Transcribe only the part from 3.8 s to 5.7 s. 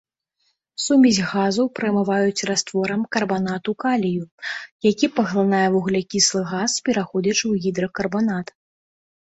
калію, які паглынае